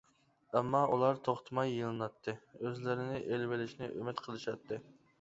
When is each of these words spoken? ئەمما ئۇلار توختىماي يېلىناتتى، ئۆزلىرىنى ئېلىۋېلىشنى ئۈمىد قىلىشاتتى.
ئەمما 0.53 0.79
ئۇلار 0.93 1.19
توختىماي 1.27 1.71
يېلىناتتى، 1.75 2.37
ئۆزلىرىنى 2.65 3.23
ئېلىۋېلىشنى 3.23 3.95
ئۈمىد 3.97 4.27
قىلىشاتتى. 4.29 4.87